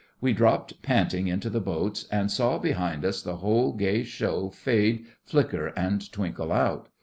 [0.19, 5.05] We dropped panting into the boats, and saw behind us the whole gay show fade,
[5.25, 6.89] flicker, and twinkle out.